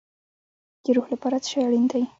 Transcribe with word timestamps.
د 0.83 0.85
روح 0.95 1.05
لپاره 1.13 1.35
څه 1.43 1.47
شی 1.51 1.59
اړین 1.65 1.85
دی؟ 1.91 2.03